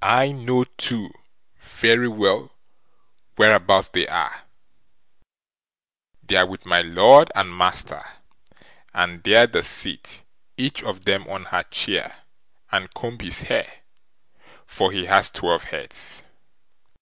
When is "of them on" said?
10.82-11.44